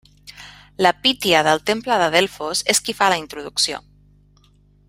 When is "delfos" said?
2.17-2.65